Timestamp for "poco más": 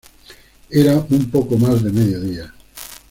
1.29-1.83